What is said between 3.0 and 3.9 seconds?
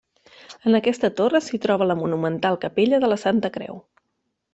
de la Santa Creu.